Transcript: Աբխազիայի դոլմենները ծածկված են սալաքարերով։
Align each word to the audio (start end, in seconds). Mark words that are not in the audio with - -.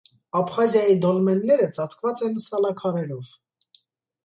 Աբխազիայի 0.37 0.95
դոլմենները 1.03 1.69
ծածկված 1.77 2.25
են 2.31 2.41
սալաքարերով։ 2.47 3.33